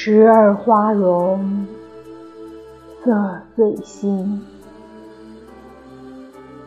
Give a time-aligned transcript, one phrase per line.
[0.00, 1.66] 十二花容，
[3.02, 4.40] 色最新。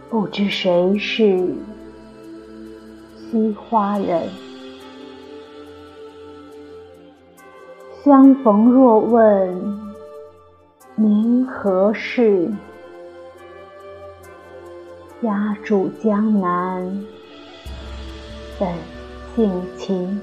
[0.10, 1.56] 不知谁是
[3.32, 4.28] 惜花人。
[8.04, 9.80] 相逢若问
[10.96, 12.52] 明何事，
[15.24, 17.06] 家住江南
[18.60, 18.70] 本
[19.38, 20.20] 性情。